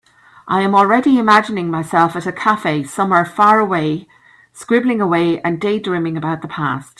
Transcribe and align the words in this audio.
I 0.47 0.61
am 0.61 0.73
already 0.73 1.19
imagining 1.19 1.69
myself 1.69 2.15
at 2.15 2.25
a 2.25 2.31
cafe 2.31 2.81
somewhere 2.85 3.23
far 3.23 3.59
away, 3.59 4.07
scribbling 4.51 4.99
away 4.99 5.39
and 5.41 5.61
daydreaming 5.61 6.17
about 6.17 6.41
the 6.41 6.47
past. 6.47 6.89